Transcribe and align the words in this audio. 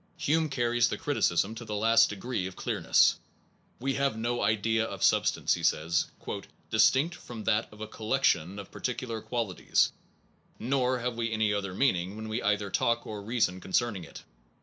Hume 0.17 0.49
carries 0.49 0.89
the 0.89 0.97
criticism 0.97 1.53
to 1.53 1.63
the 1.63 1.75
last 1.75 2.09
degree 2.09 2.47
of 2.47 2.55
clearness. 2.55 3.19
We 3.79 3.93
have 3.93 4.17
no 4.17 4.41
idea 4.41 4.83
of 4.83 5.03
substance, 5.03 5.53
he 5.53 5.61
says, 5.61 6.07
distinct 6.71 7.13
from 7.13 7.43
that 7.43 7.71
of 7.71 7.81
a 7.81 7.87
collection 7.87 8.57
of 8.57 8.71
par 8.71 8.81
ticular 8.81 9.23
qualities, 9.23 9.91
nor 10.57 10.97
have 10.97 11.17
we 11.17 11.31
any 11.31 11.53
other 11.53 11.75
mean 11.75 11.95
ing 11.97 12.15
when 12.15 12.29
we 12.29 12.41
either 12.41 12.71
talk 12.71 13.05
or 13.05 13.21
reason 13.21 13.61
concerning 13.61 14.03
it. 14.03 14.23